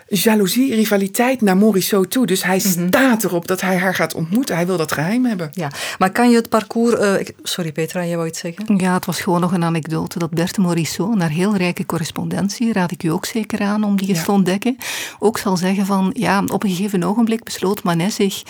[0.08, 2.26] jaloezie, rivaliteit naar Morisot toe.
[2.26, 2.88] Dus hij mhm.
[2.88, 4.56] staat erop dat hij haar gaat ontmoeten.
[4.56, 5.50] Hij wil dat geheim hebben.
[5.52, 7.00] Ja, maar kan je het parcours...
[7.00, 8.76] Uh, sorry Petra, jij wou iets zeggen?
[8.76, 10.18] Ja, het was gewoon nog een anekdote.
[10.18, 14.08] Dat Berthe Morisot, naar heel rijke correspondentie, raad ik u ook zeker aan om die
[14.08, 14.76] eens te ontdekken,
[15.18, 18.42] ook zal zeggen van, ja, op een gegeven ogenblik besloot Manet zich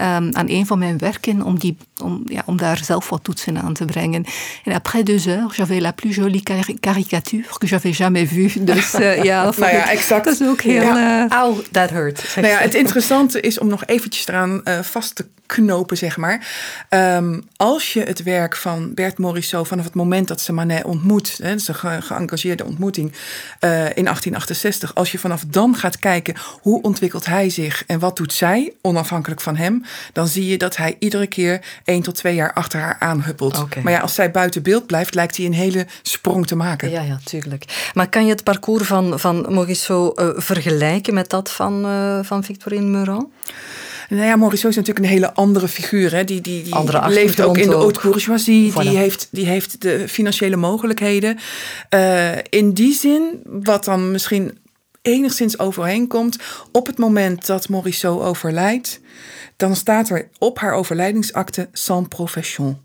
[0.00, 3.62] um, aan een van mijn werken om, die, om, ja, om daar zelf wat toetsen
[3.62, 4.24] aan te brengen.
[4.64, 6.42] En après deux heures, j'avais la plus jolie
[6.80, 8.46] caricature que j'avais jamais vue.
[8.68, 10.24] Dus uh, ja, dat, nou ja, exact.
[10.24, 10.82] dat is ook heel...
[10.82, 11.26] Ja.
[11.30, 12.24] Uh, Ow, that hurt.
[12.36, 16.46] Nou ja, het interessante is om nog eventjes eraan uh, vast te knopen, zeg maar.
[16.90, 21.38] Um, als je het werk van Bert Morisot vanaf het moment dat ze Manet ontmoet,
[21.42, 26.34] hè, is een ge geëngageerde ontmoeting uh, in 1868, als je vanaf dan gaat kijken
[26.60, 30.76] hoe ontwikkelt hij zich en wat doet zij, onafhankelijk van hem, dan zie je dat
[30.76, 33.58] hij iedere keer één tot twee jaar achter haar aanhuppelt.
[33.58, 33.82] Okay.
[33.82, 36.90] Maar ja, als zij buiten beeld blijft, lijkt hij een hele sprong te maken.
[36.90, 37.90] Ja, ja, tuurlijk.
[37.94, 42.44] Maar kan je het parcours van, van Morisot uh, vergelijken met dat van, uh, van
[42.44, 43.28] Victorine Meurant?
[44.08, 46.14] Nou ja, Morisot is natuurlijk een hele andere figuur.
[46.14, 46.24] Hè.
[46.24, 48.72] Die, die, die leeft ook in de haute bourgeoisie.
[48.80, 51.38] Die, heeft, die heeft de financiële mogelijkheden.
[51.94, 54.58] Uh, in die zin, wat dan misschien
[55.02, 56.36] enigszins overheen komt,
[56.72, 59.00] op het moment dat Morisot overlijdt,
[59.56, 62.80] dan staat er op haar overlijdingsakte sans profession.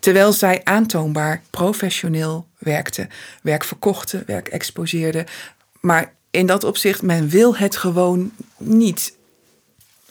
[0.00, 3.08] Terwijl zij aantoonbaar professioneel werkte.
[3.42, 5.26] Werk verkochte, werk exposeerde.
[5.80, 9.14] Maar in dat opzicht, men wil het gewoon niet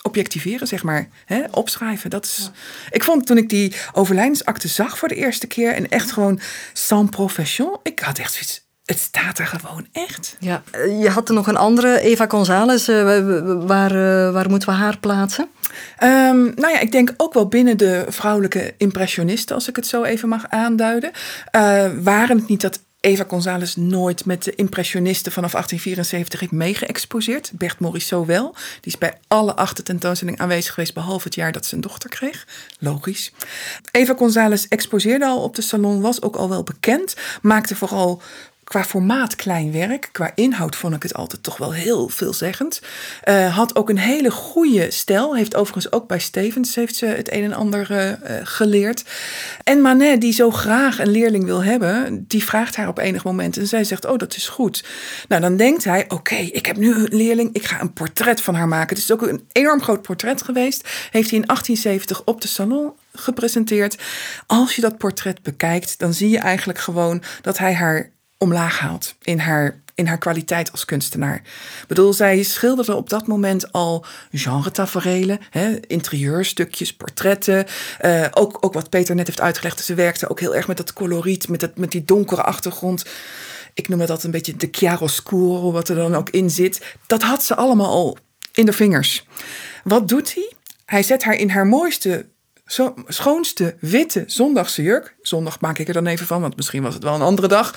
[0.05, 1.07] objectiveren, zeg maar.
[1.25, 1.41] Hè?
[1.51, 2.09] Opschrijven.
[2.09, 2.51] Dat is...
[2.91, 5.73] Ik vond toen ik die overlijdensakte zag voor de eerste keer...
[5.73, 6.39] en echt gewoon
[6.73, 7.77] sans profession...
[7.83, 8.63] ik had echt zoiets...
[8.85, 10.37] Het staat er gewoon echt.
[10.39, 10.63] Ja.
[10.99, 12.87] Je had er nog een andere, Eva González.
[12.87, 13.05] Uh,
[13.65, 15.49] waar, uh, waar moeten we haar plaatsen?
[16.03, 20.03] Um, nou ja, ik denk ook wel binnen de vrouwelijke impressionisten, als ik het zo
[20.03, 21.11] even mag aanduiden.
[21.55, 27.51] Uh, waren het niet dat Eva González nooit met de impressionisten vanaf 1874 heeft meegeëxposeerd.
[27.53, 28.51] Bert Morisot wel.
[28.53, 32.09] Die is bij alle acht tentoonstellingen aanwezig geweest, behalve het jaar dat ze een dochter
[32.09, 32.47] kreeg.
[32.79, 33.31] Logisch.
[33.91, 37.15] Eva González exposeerde al op de salon, was ook al wel bekend.
[37.41, 38.21] Maakte vooral
[38.65, 40.09] qua formaat klein werk.
[40.11, 42.81] Qua inhoud vond ik het altijd toch wel heel veelzeggend.
[43.25, 45.35] Uh, had ook een hele goede stijl.
[45.35, 49.03] Heeft overigens ook bij Stevens heeft ze het een en ander uh, geleerd.
[49.63, 53.57] En Manet, die zo graag een leerling wil hebben, die vraagt haar op enig moment.
[53.57, 54.85] En zij zegt, oh, dat is goed.
[55.27, 57.49] Nou, dan denkt hij, oké, ik heb nu een leerling.
[57.53, 58.95] Ik ga een portret van haar maken.
[58.95, 60.89] Het is ook een enorm groot portret geweest.
[61.11, 63.97] Heeft hij in 1870 op de salon gepresenteerd.
[64.47, 69.15] Als je dat portret bekijkt, dan zie je eigenlijk gewoon dat hij haar omlaag haalt
[69.21, 71.35] in haar, in haar kwaliteit als kunstenaar.
[71.81, 75.39] Ik bedoel, zij schilderde op dat moment al genre-taferelen,
[75.87, 77.65] interieurstukjes, portretten.
[78.05, 79.83] Uh, ook, ook wat Peter net heeft uitgelegd.
[79.83, 83.05] Ze werkte ook heel erg met dat coloriet, met, dat, met die donkere achtergrond.
[83.73, 86.95] Ik noem dat een beetje de chiaroscuro, wat er dan ook in zit.
[87.07, 88.17] Dat had ze allemaal al
[88.53, 89.27] in de vingers.
[89.83, 90.51] Wat doet hij?
[90.85, 92.25] Hij zet haar in haar mooiste
[92.65, 95.15] zo, schoonste witte zondagse jurk.
[95.21, 97.73] Zondag maak ik er dan even van, want misschien was het wel een andere dag.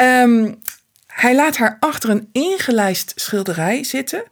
[0.00, 0.58] Um,
[1.06, 4.24] hij laat haar achter een ingelijst schilderij zitten.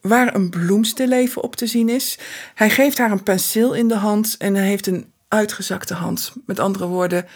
[0.00, 2.18] Waar een bloemstilleven op te zien is.
[2.54, 6.32] Hij geeft haar een penseel in de hand en hij heeft een uitgezakte hand.
[6.46, 7.26] Met andere woorden,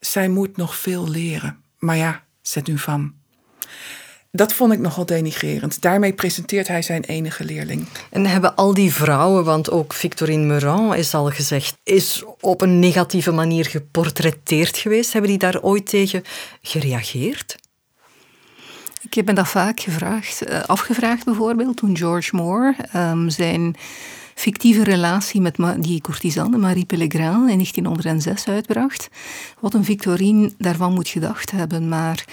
[0.00, 1.62] zij moet nog veel leren.
[1.78, 3.14] Maar ja, zet u van.
[4.36, 5.82] Dat vond ik nogal denigrerend.
[5.82, 7.86] Daarmee presenteert hij zijn enige leerling.
[8.10, 12.78] En hebben al die vrouwen, want ook Victorine Meurant is al gezegd, is op een
[12.78, 15.12] negatieve manier geportretteerd geweest.
[15.12, 16.22] Hebben die daar ooit tegen
[16.62, 17.56] gereageerd?
[19.02, 23.76] Ik heb me dat vaak gevraagd, eh, afgevraagd bijvoorbeeld toen George Moore um, zijn
[24.34, 29.08] fictieve relatie met die courtisane Marie Pellegrin in 1906 uitbracht.
[29.60, 31.88] Wat een Victorine daarvan moet gedacht hebben.
[31.88, 32.24] Maar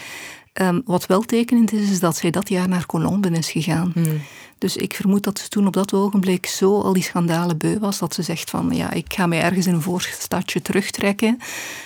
[0.61, 3.91] Um, wat wel tekenend is, is dat zij dat jaar naar Colombe is gegaan.
[3.93, 4.21] Hmm.
[4.57, 7.99] Dus ik vermoed dat ze toen op dat ogenblik zo al die schandalen beu was,
[7.99, 11.37] dat ze zegt van ja, ik ga mij ergens in een voorstadje terugtrekken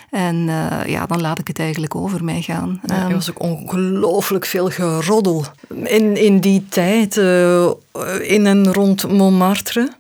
[0.09, 2.81] en uh, ja, dan laat ik het eigenlijk over mij gaan.
[2.85, 5.45] Ja, er was ook ongelooflijk veel geroddel
[5.83, 7.69] in, in die tijd, uh,
[8.21, 9.91] in en rond Montmartre.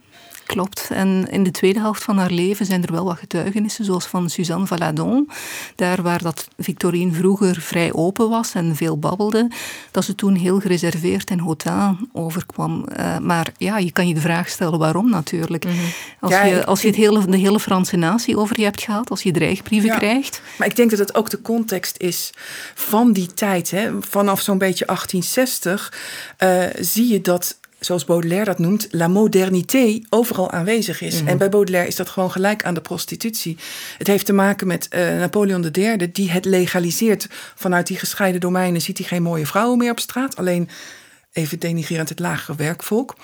[0.47, 0.89] Klopt.
[0.93, 4.29] En in de tweede helft van haar leven zijn er wel wat getuigenissen, zoals van
[4.29, 5.29] Suzanne Valadon.
[5.75, 9.47] Daar waar dat Victorine vroeger vrij open was en veel babbelde,
[9.91, 12.85] dat ze toen heel gereserveerd en hautain overkwam.
[12.99, 15.65] Uh, maar ja, je kan je de vraag stellen waarom natuurlijk.
[15.65, 15.75] Mhm.
[16.19, 19.23] Als je, als je het hele, de hele Franse natie over je hebt gehad, als
[19.23, 20.41] je dreigbrieven krijgt.
[20.57, 22.29] Maar ik denk dat het ook de context is
[22.73, 23.71] van die tijd.
[23.71, 23.91] Hè?
[23.99, 25.93] Vanaf zo'n beetje 1860
[26.39, 27.57] uh, eh, zie je dat
[27.87, 31.21] zoals Baudelaire dat noemt, la modernité overal aanwezig is.
[31.21, 31.27] Mhm.
[31.27, 33.57] En bij Baudelaire is dat gewoon gelijk aan de prostitutie.
[33.97, 37.27] Het heeft te maken met uh, Napoleon III, die het legaliseert.
[37.55, 40.35] Vanuit die gescheiden domeinen ziet hij geen mooie vrouwen meer op straat.
[40.35, 40.69] Alleen
[41.33, 43.15] even denigrerend het lagere werkvolk.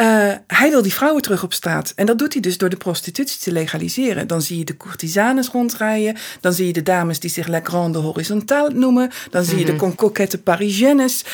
[0.00, 1.92] Uh, hij wil die vrouwen terug op straat.
[1.96, 4.26] En dat doet hij dus door de prostitutie te legaliseren.
[4.26, 6.16] Dan zie je de courtisanes rondrijden.
[6.40, 9.10] Dan zie je de dames die zich la grande horizontale noemen.
[9.30, 9.94] Dan zie je de mhm.
[9.94, 11.24] coquette parisiennes.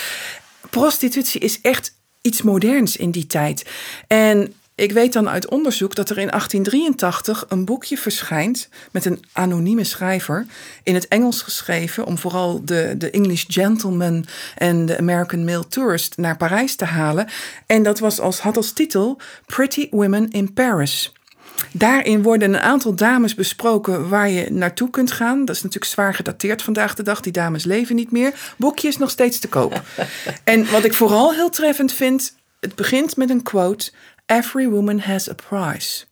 [0.70, 1.92] Prostitutie is echt
[2.25, 3.71] iets moderns in die tijd.
[4.07, 9.25] En ik weet dan uit onderzoek dat er in 1883 een boekje verschijnt met een
[9.33, 10.47] anonieme schrijver
[10.83, 16.17] in het Engels geschreven om vooral de, de English gentleman en de American male tourist
[16.17, 17.29] naar Parijs te halen.
[17.67, 21.13] En dat was als, had als titel Pretty Women in Paris.
[21.73, 25.45] Daarin worden een aantal dames besproken waar je naartoe kunt gaan.
[25.45, 27.21] Dat is natuurlijk zwaar gedateerd vandaag de dag.
[27.21, 28.55] Die dames leven niet meer.
[28.57, 29.83] Boekje is nog steeds te koop.
[30.45, 33.93] en wat ik vooral heel treffend vind, het begint met een quote:
[34.27, 36.05] Every woman has a price.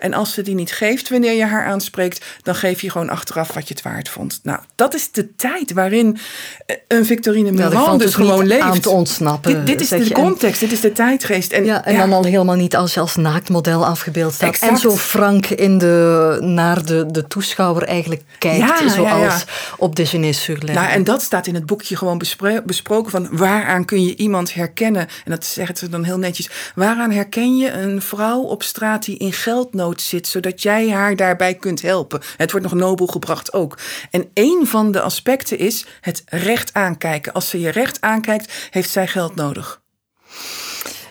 [0.00, 3.54] En als ze die niet geeft wanneer je haar aanspreekt, dan geef je gewoon achteraf
[3.54, 4.40] wat je het waard vond.
[4.42, 6.18] Nou, dat is de tijd waarin
[6.66, 8.62] eh, een Victorine Meurant dus gewoon leeft.
[8.62, 9.64] Aan te ontsnappen.
[9.64, 11.52] Dit, dit is de context, dit is de tijdgeest.
[11.52, 14.58] En, ja, en dan al helemaal niet als je als naaktmodel afgebeeld staat.
[14.58, 19.44] En zo frank in de, naar de, de toeschouwer eigenlijk kijkt, zoals
[19.76, 22.22] op Déjeuner sur Nou, en dat staat in het boekje gewoon
[22.64, 25.08] besproken van waaraan kun je iemand herkennen.
[25.24, 26.50] En dat zeggen ze dan heel netjes.
[26.74, 30.90] Waaraan herken je een vrouw op straat die in geld nood nood zit, zodat jij
[30.90, 32.20] haar daarbij kunt helpen.
[32.36, 33.78] Het wordt nog nobel gebracht ook.
[34.10, 37.32] En een van de aspecten is het recht aankijken.
[37.32, 39.80] Als ze je recht aankijkt, heeft zij geld nodig.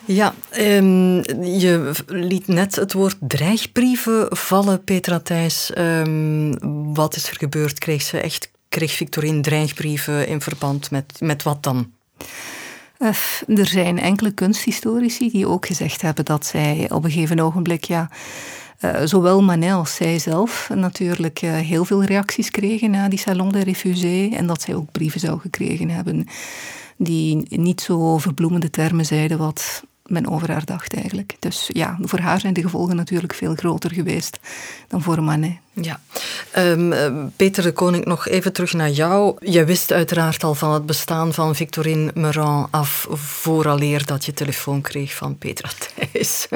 [0.05, 5.71] Ja, um, je liet net het woord dreigbrieven vallen, Petra Thijs.
[5.77, 7.79] Um, wat is er gebeurd?
[7.79, 11.91] Kreeg ze echt, kreeg Victorine dreigbrieven in verband met, met wat dan?
[12.99, 17.83] Uh, er zijn enkele kunsthistorici die ook gezegd hebben dat zij op een gegeven ogenblik,
[17.83, 18.09] ja,
[18.79, 23.49] uh, zowel Manet als zij zelf natuurlijk uh, heel veel reacties kregen na die Salon
[23.49, 26.27] des Refusés en dat zij ook brieven zou gekregen hebben
[26.97, 31.35] die niet zo verbloemende termen zeiden wat men over haar dacht eigenlijk.
[31.39, 34.39] Dus ja, voor haar zijn de gevolgen natuurlijk veel groter geweest
[34.87, 35.57] dan voor Manet.
[35.73, 35.99] Ja.
[36.57, 39.35] Um, Peter de Koning, nog even terug naar jou.
[39.39, 44.81] Je wist uiteraard al van het bestaan van Victorine Meurant af vooraleer dat je telefoon
[44.81, 46.47] kreeg van Petra Thijs.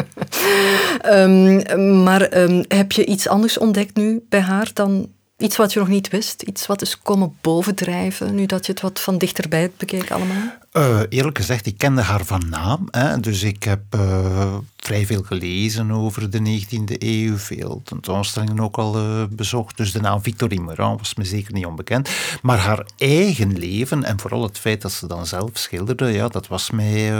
[1.05, 5.79] um, maar um, heb je iets anders ontdekt nu bij haar dan Iets wat je
[5.79, 6.41] nog niet wist?
[6.41, 10.57] Iets wat is komen bovendrijven nu dat je het wat van dichterbij bekeken allemaal?
[10.77, 12.87] Uh, eerlijk gezegd, ik kende haar van naam.
[12.91, 18.77] Hè, dus ik heb uh, vrij veel gelezen over de 19e eeuw, veel tentoonstellingen ook
[18.77, 19.77] al uh, bezocht.
[19.77, 22.09] Dus de naam Victorine Meurant was me zeker niet onbekend.
[22.41, 26.47] Maar haar eigen leven en vooral het feit dat ze dan zelf schilderde, ja, dat
[26.47, 27.13] was mij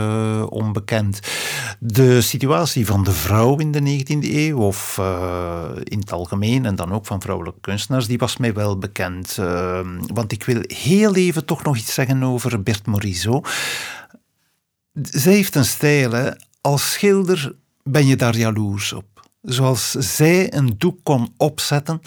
[0.43, 1.19] onbekend.
[1.79, 4.97] De situatie van de vrouw in de 19e eeuw, of
[5.83, 9.35] in het algemeen, en dan ook van vrouwelijke kunstenaars, die was mij wel bekend.
[10.13, 13.42] want ik wil heel even toch nog iets zeggen over Bert Morisot.
[14.93, 19.27] Zij heeft een stijl, als schilder ben je daar jaloers op.
[19.41, 22.01] Zoals zij een doek kon opzetten,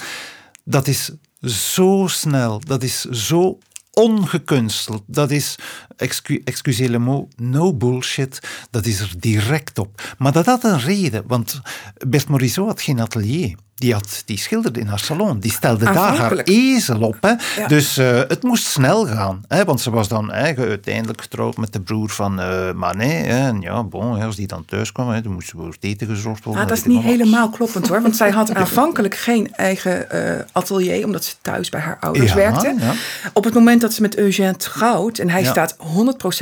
[0.65, 3.59] dat is zo snel, dat is zo
[4.01, 5.03] ongekunsteld.
[5.07, 5.59] Dat is,
[5.97, 8.39] excu excuseer le mot, no bullshit.
[8.71, 10.15] Dat is er direct op.
[10.19, 11.61] Maar dat had een reden, want
[12.09, 13.55] Bert Morisot had geen atelier.
[13.79, 15.39] Die, had, die schilderde in haar salon.
[15.39, 17.17] Die stelde daar haar ezel op.
[17.21, 17.67] Hè.
[17.67, 19.45] Dus uh, het moest snel gaan.
[19.49, 23.27] Hè, want ze was dan hè, uiteindelijk getrouwd met de broer van uh, Manet.
[23.27, 23.47] Hè.
[23.47, 26.45] En ja, bon, als die dan thuis kwam, hè, dan moest ze voor eten gezorgd
[26.45, 26.63] worden.
[26.63, 28.03] Ah, dat is niet helemaal kloppend hoor.
[28.03, 31.05] Want zij had aanvankelijk geen eigen uh, atelier.
[31.05, 32.75] Omdat ze thuis bij haar ouders ja, werkte.
[32.79, 32.93] Ja.
[33.33, 35.19] Op het moment dat ze met Eugène trouwt.
[35.19, 35.77] En hij staat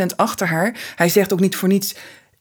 [0.02, 0.76] 100% achter haar.
[0.96, 1.94] Hij zegt ook niet voor niets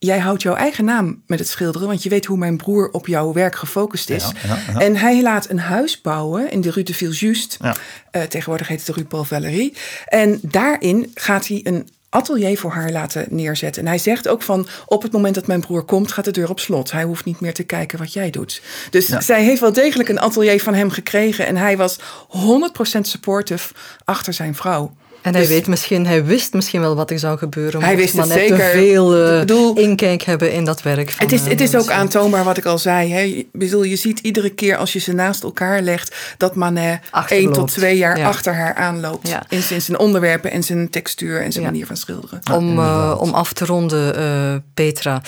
[0.04, 3.06] jij houdt jouw eigen naam met het schilderen, want je weet hoe mijn broer op
[3.06, 4.32] jouw werk gefocust is.
[4.42, 4.80] Ja, ja, ja.
[4.80, 7.58] En hij laat een huis bouwen in de Rue de Villejuste.
[7.62, 9.74] Uh, tegenwoordig heet het de Rue Paul Valéry.
[10.06, 13.82] En daarin gaat hij een atelier voor haar laten neerzetten.
[13.82, 16.50] En hij zegt ook van, op het moment dat mijn broer komt, gaat de deur
[16.50, 16.92] op slot.
[16.92, 18.62] Hij hoeft niet meer te kijken wat jij doet.
[18.90, 21.46] Dus zij heeft wel degelijk een atelier van hem gekregen.
[21.46, 24.96] En hij was 100% supportive achter zijn vrouw.
[25.24, 27.82] En hij dus- weet misschien, hij wist misschien wel wat er zou gebeuren.
[27.82, 28.56] Hij wist het zeker.
[28.56, 31.10] te veel uh, bedoel, inkijk hebben in dat werk.
[31.10, 33.12] Van, het is, het is ook aantoonbaar wat ik al zei.
[33.12, 33.46] Hè.
[33.52, 37.72] Bedoel, je ziet iedere keer als je ze naast elkaar legt dat Manet één tot
[37.72, 38.26] twee jaar ja.
[38.26, 39.28] achter haar aanloopt.
[39.28, 39.42] Ja.
[39.48, 41.70] In, in, zijn onderwerpen en zijn textuur en zijn ja.
[41.70, 42.40] manier van schilderen.
[42.52, 45.22] Om, uh, om af te ronden, uh, Petra.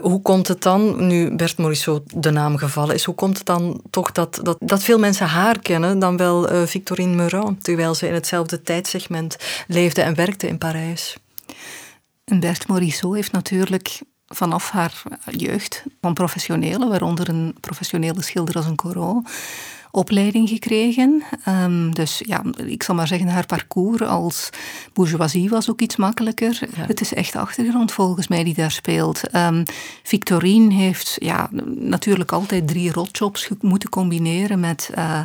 [0.00, 3.80] hoe komt het dan, nu Bert Morisot de naam gevallen is, hoe komt het dan
[3.90, 8.14] toch dat, dat, dat veel mensen haar kennen dan wel Victorine Meurant, terwijl ze in
[8.14, 9.27] hetzelfde tijdsegment
[9.66, 11.16] leefde en werkte in Parijs.
[12.24, 18.66] En Bert Morisot heeft natuurlijk vanaf haar jeugd van professionele, waaronder een professionele schilder als
[18.66, 19.28] een Corot,
[19.90, 21.22] opleiding gekregen.
[21.48, 24.50] Um, dus ja, ik zal maar zeggen, haar parcours als
[24.92, 26.60] bourgeoisie was ook iets makkelijker.
[26.74, 29.34] Het is echt achtergrond volgens mij die daar speelt.
[29.34, 29.62] Um,
[30.02, 35.20] Victorine heeft ja, natuurlijk altijd drie rotjobs moeten combineren met, uh,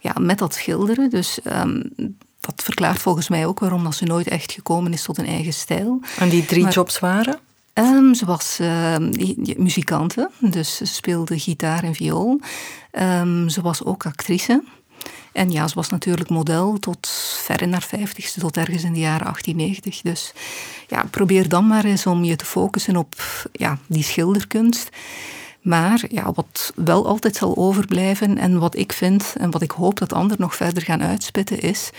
[0.00, 1.10] ja, met dat schilderen.
[1.10, 1.92] Dus um,
[2.54, 6.00] dat verklaart volgens mij ook waarom ze nooit echt gekomen is tot een eigen stijl.
[6.18, 7.38] En die drie jobs waren?
[7.74, 8.96] Um, ze was uh,
[9.56, 12.40] muzikante, dus ze speelde gitaar en viool.
[12.92, 14.62] Um, ze was ook actrice.
[15.32, 17.08] En ja, ze was natuurlijk model tot
[17.44, 20.00] ver in haar vijftigste, tot ergens in de jaren 1890.
[20.00, 20.32] Dus
[20.86, 23.14] ja, probeer dan maar eens om je te focussen op
[23.52, 24.88] ja, die schilderkunst.
[25.60, 29.98] Maar ja, wat wel altijd zal overblijven en wat ik vind en wat ik hoop
[29.98, 31.90] dat anderen nog verder gaan uitspitten is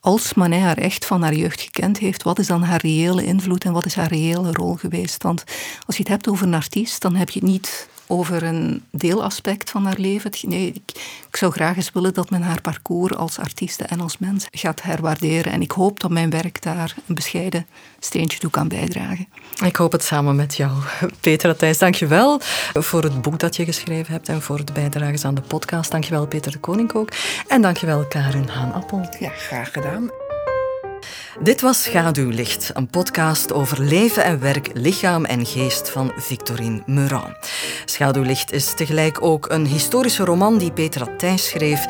[0.00, 3.64] als Manet haar echt van haar jeugd gekend heeft, wat is dan haar reële invloed
[3.64, 5.22] en wat is haar reële rol geweest?
[5.22, 5.44] Want
[5.86, 9.70] als je het hebt over een artiest, dan heb je het niet over een deelaspect
[9.70, 10.30] van haar leven.
[10.42, 10.82] Nee, ik,
[11.28, 14.82] ik, zou graag eens willen dat men haar parcours als artieste en als mens gaat
[14.82, 15.52] herwaarderen.
[15.52, 17.66] En ik hoop dat mijn werk daar een bescheiden
[17.98, 19.28] steentje toe kan bijdragen.
[19.64, 20.72] Ik hoop het samen met jou.
[21.20, 22.40] Peter Thijs, dank je wel
[22.72, 25.90] voor het boek dat je geschreven hebt en voor de bijdrages aan de podcast.
[25.90, 27.10] Dank je wel Peter de Koning ook.
[27.48, 29.08] En dank je wel Karin Haan-Appel.
[29.18, 30.19] Ja, graag gedaan.
[31.38, 37.36] Dit was Schaduwlicht, een podcast over leven en werk, lichaam en geest van Victorine Meurant.
[37.84, 41.86] Schaduwlicht is tegelijk ook een historische roman die Petra Thijs schreef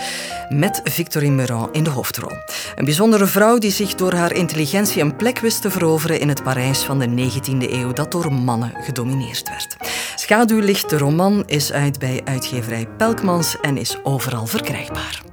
[0.48, 2.36] met Victorine Meurant in de hoofdrol.
[2.76, 6.42] Een bijzondere vrouw die zich door haar intelligentie een plek wist te veroveren in het
[6.42, 9.76] Parijs van de 19e eeuw dat door mannen gedomineerd werd.
[10.14, 15.29] Schaduwlicht, de roman, is uit bij uitgeverij Pelkmans en is overal verkrijgbaar.